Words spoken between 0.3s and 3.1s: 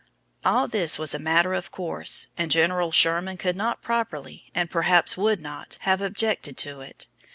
All this was a matter of course, and General